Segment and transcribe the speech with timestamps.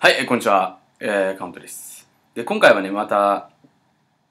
[0.00, 0.78] はい、こんにちは。
[1.00, 2.08] えー、カウントです。
[2.34, 3.50] で、今回はね、また、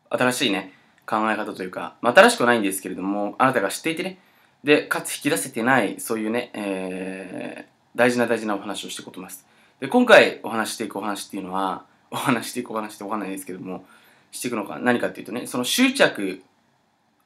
[0.09, 0.73] 新しいね、
[1.07, 4.19] 考え方というか、まあ、新しくないんですけれども、あなたが知っていてね、
[4.63, 9.45] で、かつ引き出せてない、そういうね、えー大事な大事なお話をしていこうと思います。
[9.79, 13.85] で、今回お話していくお話っていうのは、お話していくお話ってわかんないですけども、
[14.31, 16.41] していくのか、何かっていうとね、その執着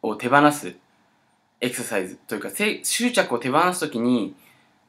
[0.01, 0.75] を手放す
[1.61, 4.35] エクササイズというか、執着を手放すときに、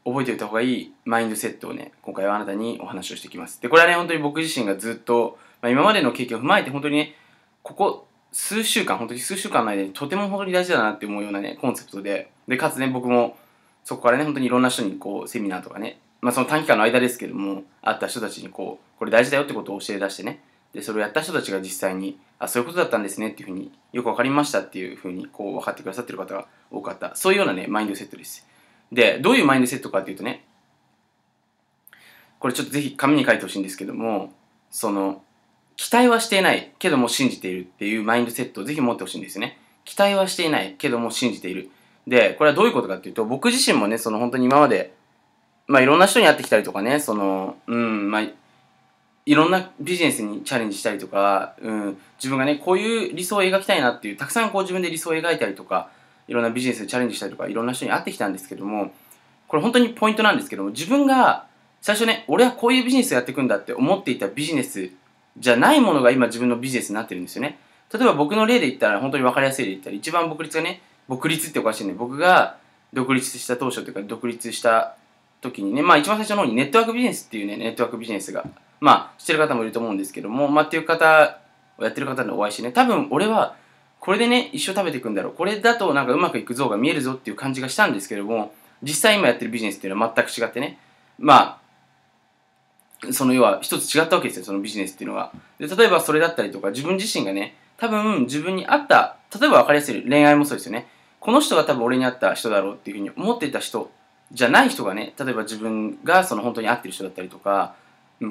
[0.05, 3.61] 覚えておいた方がいいマインドセットをね、今回はあなたにお話をしてきます。
[3.61, 7.15] で、これはね、本当に僕自身がずっと、まあ、今までの経験を踏まえて、本当にね、
[7.63, 13.37] ここ数週間、本当に数週間の間にとても本当に大事だなって思うようなね、コンセプトで、で、かつね、僕も
[13.85, 20.43] そこからね、本当にいろんな人にこう、セミナーとかね、まあその短期間の間ですけども、会った人たちにこう、これ大事だよってことを教え出してね、
[20.73, 27.17] で、それをやった人たちが実際に、あ、そういうことだったんですねっていうふうによくわかりましたっていうふうにこう分かってくださってる方が多かった。
[27.17, 28.47] そういうようなね、マインドセットです。
[28.93, 30.45] で、どういうマインドセットかっていうとね、
[32.39, 34.33] これちょっとぜひ紙に書いてほしいんですけども、
[34.71, 35.23] その、
[35.77, 39.59] 期待はしていないけども信じているっていうマインドセットをぜひ持ってほしいんですよね。
[39.85, 41.71] 期待はしていないけども信じている。
[42.07, 44.95] で、これはどういうことかっていうと、僕自身もね、その本当に今まで、
[45.67, 48.23] まあいろんな人に会ってきたりとかね、その、うん、まあ、
[49.25, 55.91] いろんなビジネスにチャレンジしたりとか、うん、自分がね、こういう理想を描きたいなっていう、たくさんこう自分で理想を描いたりとか、
[56.29, 58.93] いろんなビジネスにチャレンジしたりとか、いろんな人に会ってきたんですけども、
[59.49, 61.47] これ本当にポイントなんですけども、自分が
[61.81, 64.91] 最初ね、俺はこういうビジネスやっていくんだって思っていたビジネス
[65.39, 67.59] じゃないものが今自分のビジネスになってるんですよね。
[67.93, 71.95] 例えば僕の例で言ったら、本当に分かりやすい例で言ったら、一番僕立がね、僕立っておかしいね。
[71.95, 72.59] 僕が
[72.93, 74.97] 独立した当初というか、独立した
[75.41, 78.45] 時にね、まあ一番最初の方にネットワークビジネスっていうね、ネットワークビジネスが、
[78.81, 81.39] まあ知ってる方もいると思うんですけども、まあっていう方
[81.79, 83.57] をやってる方にお会いしてね、多分俺は
[84.01, 85.33] これでね、一生食べていくんだろう。
[85.33, 90.79] これだとなんかうまくいく像が見えるぞっていう感じがしたんですけれども、実際今やってるビジネスっていうのは全く違ってね、
[91.19, 91.61] ま
[93.03, 95.33] あ、その要は一つ違ったわけですよ、そのビジネスっていうのは。
[95.59, 100.89] で、例えばそれだったりとか、自分自身がね、多分自分に合った、例えば分かりやすい恋愛もそうですよね。
[101.21, 103.91] この人が多分俺に合った人だろうっていうふうに思ってた人
[104.33, 107.75] じゃない人がね、例えば自分がその本当に合ってる人だったりとか、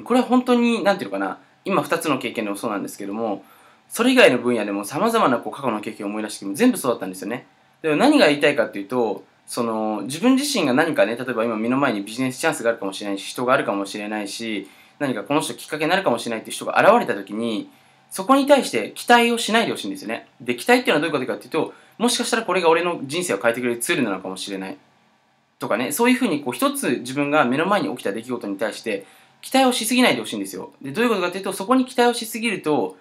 [0.04, 3.44] これは本当に、なんていうのかな、今2つの経験でもそうなんですけども、
[3.88, 7.46] それ以外の分野でも様々なこう過去の経験を思い出しても全部そうだったんですよね。
[7.82, 17.70] でも何が言いたいかっていうと、その自分自身が何かね、例えば今目の前にビジネスチャンスがあるかもしれないし、人があるかもしれないし、何かこの人きっかけになるかもしれないっていう人が現れた時に、
[18.10, 20.28] そこに対して期待をしないでほしいんですよね。
[20.40, 24.76] で、期待っていうのはどういうことかっていうと、もしかしたらこれが俺の人生を変えてくれるツールなのかもしれない。
[25.58, 29.06] とかね、そういうふうにこう一つ自分が目の前に起きた出来事に対して
[29.40, 30.72] 期待をしすぎないでほしいんですよ。
[30.82, 32.96] で、どういうことかっていうと、そこに期待をしすぎると、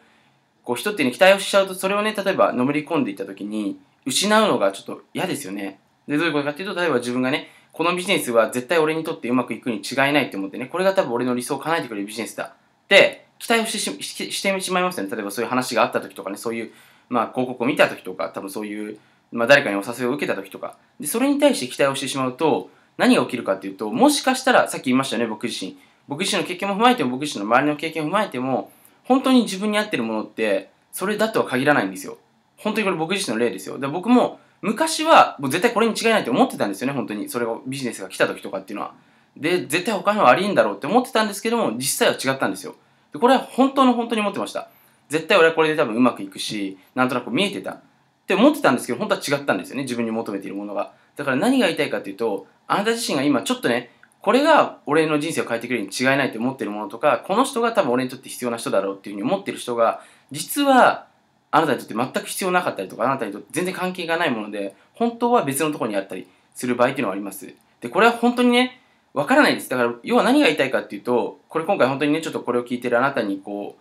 [0.67, 5.79] こう人ってね、期待をしちゃうと、それをね、例えばのめり込んでいった時に、失うのがちょっと嫌ですよね。
[6.09, 12.53] で、どういうことかっていうと、例えば自分がね、このビジネスは絶対俺にとってうまくいくに違いないって思ってね、これが多分俺の理想を叶えてくれるビジネスだ。
[12.89, 15.15] で、期待をしてしししてしまいますよね。
[15.15, 16.71] 例えばそういう話があった時とかね、そういう、
[17.07, 18.99] まあ、広告を見た時とか、多分そういう、
[19.31, 20.75] まあ、誰かにお誘いを受けた時とか。
[20.99, 25.77] で、それに対して期待をしてしまうと、何が起きるかっていうと、もしかしたら、さっき言いましたよね、僕自身。
[26.09, 28.71] 僕自身の経験も踏まえても、僕自身の周りの経験を踏まえても、
[29.07, 32.17] 本当に自分に合ってるものって、それだとは限らないんですよ。
[32.57, 33.79] 本当にこれ僕自身の例ですよ。
[33.79, 37.29] で僕も、昔は、もう絶対これに違いないって思ってたんですよね、本当に。
[37.29, 38.93] それをビジネスが来た時とかっていうのは。
[39.37, 42.75] で、絶対他にはありえんだろうって思ってたんですけども、実際は違ったんですよ。
[43.13, 44.69] でこれは本当の本当に思ってました。
[45.09, 47.71] 絶対俺はこれで多分うまくいくし、なんとなく見えてた。
[47.71, 47.79] っ
[48.27, 50.91] て思ってたんですけど、本当は違ったんですよね、自分に求めているものが。
[51.15, 53.91] だから何が言いたいかっていうと、あなた自身が今ちょっとね、
[54.27, 60.01] これが俺の人生を変えてくれるに違いないって思ってるものとか、この人が多分俺にとって必要な人だろうっていうふうに思ってる人が、
[60.31, 61.07] 実は
[61.49, 67.53] あなたにとって全く必要なかったりとか、あなたにとって全然関係がないもので、本当は別のところにあったりする場合っていうのがあります。
[67.79, 68.81] で、これは本当にね、
[69.13, 69.69] わからないです。
[69.69, 73.77] だから、要は何が言いたいかっていうと、これ今回本当にね、ちょっとこれを聞いてるあなたにこ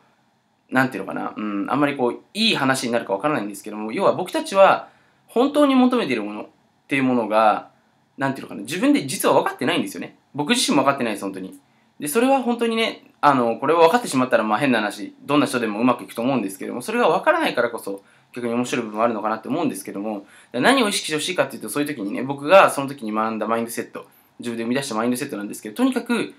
[0.71, 4.91] う、なんていうのかな、うん、あんまりこう、いい話になるかわからないんですけども、要は僕たちは
[5.27, 6.47] 本当に求めているものっ
[6.87, 7.75] ていうものが、
[8.19, 10.17] なんていうのかな、自分で実は分かってないんですよね。
[10.35, 11.59] 僕自身も分かってないです、本当に。
[12.01, 18.03] で、それは本当にね、あの、これを分かってしまったら、まあ変な話、どんな人でもうまくいくと思うんですけども、それが分からないからこそ、
[18.35, 24.07] 逆に面白い部分もあるのかなって思うんですけども、何を意識してほしいかっていうと、そういう時にね、僕がその時に学んだマインドセット、
[24.39, 26.35] 自分で生み出したマインドセットなんですけど、とにかく、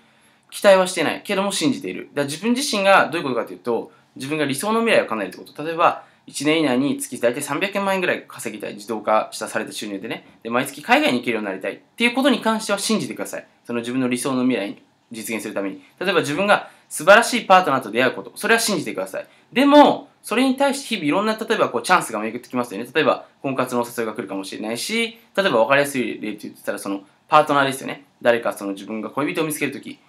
[0.50, 2.09] 期待はしてないけども信じている。
[2.13, 5.63] だから自分自身がどういうことかというと、自分が理想の未来を叶えるってこと。
[5.63, 8.74] 例えば、1年以内に月大体300万円ぐらい稼ぎたい。
[8.75, 10.25] 自動化したされた収入でね。
[10.44, 11.75] で、毎月海外に行けるようになりたい。
[11.75, 13.47] っていうことに関しては信じてください。
[13.63, 14.81] その自分の理想の未来に
[15.12, 15.81] 実現するために。
[16.00, 18.33] 例えば自分が素晴らしいパートナーと出会うこと。
[18.35, 19.27] それは信じてください。
[19.53, 22.89] でも、それに対して日々いろんな、例えばこうチャンスが巡ってきますよね。
[22.94, 28.03] 例えば、婚活のお誘いが来るかもしれないし、例えば分かりやすい例って言ったら、その、パートナーですよね。
[28.21, 30.00] 誰かその自分が恋人を見つけるとき、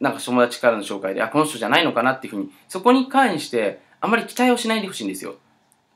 [0.00, 5.36] なんか友達からの紹介で、あ、この人じゃないのかなっていうふうに、そこに関して、あまり期待をしないでほしいんですよ。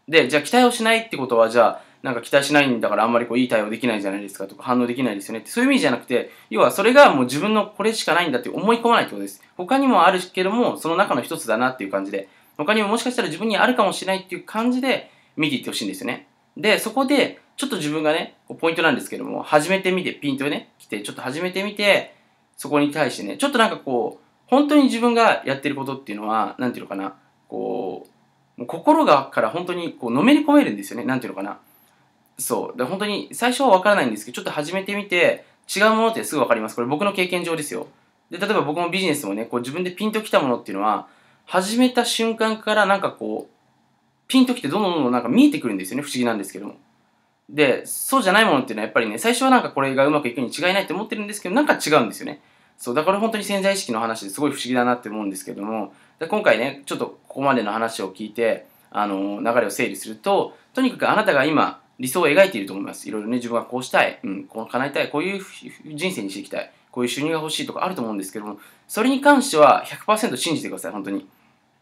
[0.08, 9.40] で、じゃあ期待をしないってことは、じゃあ、なんか期待しないんだからあんまりこういい対応できないじゃないですかとか反応できないですよねってそういう意味じゃなくて要はそれがもう自分のこれしかないんだって思い込まないってことです。
[9.56, 12.28] 他にもあるけどもその中の一つだなっていう感じで。
[12.58, 16.28] 他にももしかしたら自分にあるかもしれないっていう感じで見ていってほしいんですよね。
[16.56, 22.14] でそこでちょっと自分がねポイントなんですけども始めてみてピントね来てちょっと始めてみて
[22.56, 27.14] そこに対してねちょっとなんかこう本当に自分がやってることっていうのは何ていうのかな
[27.48, 28.11] こう
[28.56, 31.04] もう心がから本当にこうのめり込めるんですよね。
[31.04, 31.58] 何ていうのかな。
[32.38, 32.78] そう。
[32.78, 35.44] で本当に最初は分からないんですけどちょっと始めてみて
[35.74, 36.74] 違うものってすぐ分かります。
[36.74, 37.86] これ僕の経験上ですよ。
[38.30, 41.06] で例えば僕もビジネスもねこう自分でピンときたものっていうのは
[41.44, 43.52] 始めた瞬間からなんかこう
[44.28, 46.02] ピンときてどんどんどんどんなんか見えてくるんですよね。
[46.02, 46.76] 不思議なんですけども。
[47.48, 52.40] でそうじゃないものっていうのはやっぱりね最初はなんかこれがうまくいくに違いないって思ってるんですけどなんか違うんですよね。
[52.78, 52.94] そう。
[52.94, 63.08] だから本当に潜在意識の話ですごい不思議だなって思うんですけどもで今回ねちょっとここまでの話を聞いてあの流れを整理するととにかくあなたが今理想を描いていると思います。
[63.08, 65.44] いろいろね、自分はこうしたい、うん、こう叶えたい、こういう
[65.94, 68.58] 人生にしていきたい、こういう収入が欲しいとかあると思うんですけども、
[68.88, 71.28] それに関しては100%信じてください、本当に。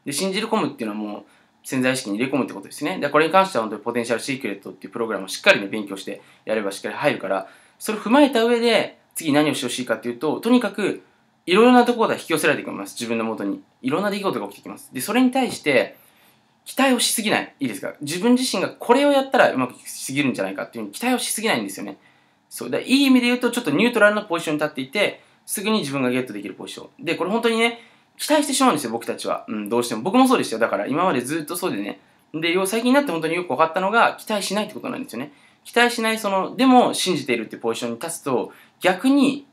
[0.04, 1.25] で、信じる込むっていうのはもう
[1.62, 2.98] 潜在意識に入れ込むってことですね。
[2.98, 7.48] で、これに関しては本当にポテンシャルシークレットっていうプログラムをしっかりね、勉強してやればしっかり入るから、
[7.78, 11.02] それを踏まえた上で、次何をしてほしいかっていうと、とにかく、
[11.50, 12.94] いろいろなところから引き寄せられてきます。
[12.94, 13.61] 自分のもとに。
[13.82, 14.91] いろんな出来事が起きてきます。
[14.93, 15.97] で、それに対して、
[16.64, 17.55] 期待をしすぎない。
[17.58, 17.94] いいですか？
[18.00, 21.99] 自分自身がこれをやったらうまくいきすぎるんじゃないかっていう期待をしすぎないんですよね。
[22.49, 27.05] そうだいい意味で言うとちょっとニュートラルなポジションに立っていてすぐに自分がゲットできるポジション。
[27.05, 27.81] で、これ本当にね、
[28.19, 29.44] 期待してしまうんですよ、僕たちは。
[29.49, 30.02] うん、どうしても。
[30.02, 30.61] 僕もそうでしたよ。
[30.61, 31.99] だから今までずっとそうでね。
[32.35, 35.32] で、最近になって本当によく分かったのが、期待しないってことなんですよね。
[35.64, 39.47] 期待しない、その、でも信じているってポジションに立つと、逆に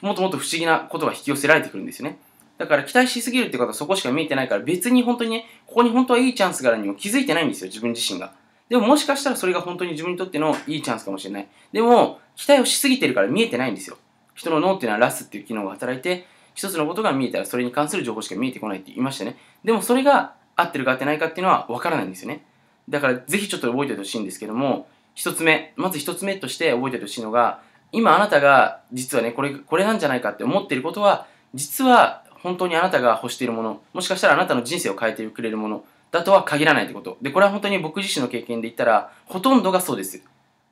[0.00, 2.18] もっともっと不思議なことが引き寄せられてくるんですよね。
[2.58, 8.32] だから期待しすぎるってことはそこしか見えてないから別に本当にね、ここに本当はいいチャンスがあるにも気づいてないんですよ、自分自身が。
[8.68, 11.48] でももしかしたらそれが本当に自分にとってのいいチャンスかもしれない。
[11.72, 13.96] でも、期待をしすぎてるから見えてないんですよ。
[14.34, 19.36] 人の脳っていうのはラスっていう機能が働いて、一つのことが見えたらそれに関する情報しか見えてこないって言いましたね。
[19.64, 22.44] でもそれが合ってるか合ってないかっていうのは分からないんですよね。
[22.88, 27.60] だからぜひちょっと覚えておいてほしいんですけども、一つ目、まず一つ目として覚えておいてほしいのが、
[27.92, 37.18] 今あなたが実はね、これ、これなんじゃないかって思っていることは、実は本当にあなたが欲しているもの、もしかしたらあなたの人生を変えてくれるものだとは限らないってこと。
[37.22, 40.22] で、これは本当に僕自身の経験で言ったら、ほとんどがそうです。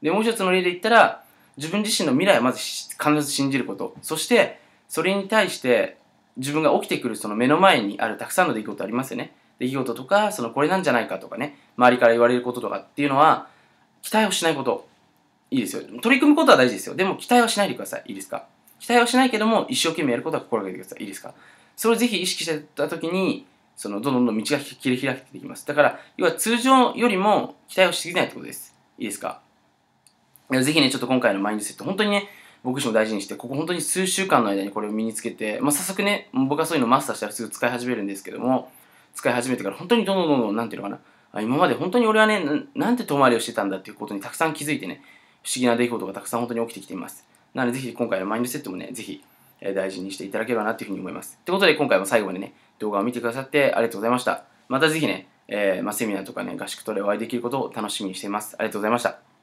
[0.02, 1.22] で、もう一つの例で言ったら、
[1.56, 3.94] 自分自身の未来をまず必ず信じること。
[4.02, 5.96] そして、それに対して
[6.36, 9.34] 自分が起きてくるその目の前にあるたくさんの出来事ありますよね。
[9.58, 13.48] 出来事とか、そのこれなんじゃないかとかね、周りから言われることとかっていうのは、
[14.02, 14.86] 期待をしないこと。
[15.50, 15.82] いいですよ。
[16.02, 16.94] 取り組むことは大事ですよ。
[16.94, 18.04] でも期待はしないでください。
[18.06, 18.46] いいですか？
[18.78, 21.02] 期待はしないけども、一生懸命やることは心がけてください。
[21.02, 21.34] いいですか？
[21.76, 23.46] それをぜひ意識してた時に、
[23.76, 25.66] そのどんどんどん道が切り開けていきます。
[25.66, 28.75] だから、要は通常よりも期待をしすぎないってことです。
[28.98, 29.40] いいですか？
[30.50, 32.28] ぜひね、ちょっと今回のマインドセット、本当にね、
[32.62, 38.72] 僕自身も大事にして、ここ本当に数週間の間にこれを身につけて、まあ、早速ね、僕はそういうのマスターしたらすぐ使い始めるんですけども、
[39.14, 41.00] 使い始めてから本当にどんどんどんどん、なんていうのか
[41.32, 45.02] な、今まで本当に俺はねな、なんて遠回りをしてたんだっていうことにたくさん気づいてね、
[45.46, 47.25] 不思議な出来事がたくさん本当に起きてきています。
[47.54, 49.22] なので、ぜひ今回のマインドセットもね、ぜひ
[49.76, 51.38] 大事にしていただければなというふうに思います。
[51.44, 54.42] ということで、今回も最後までね、動画を見てくださってありがとうございました。
[54.68, 58.56] またぜひね、えーまあ、セミナーとかね、合宿とでお会いできることを楽しみにしています。
[58.59, 59.36] ありがとうございました。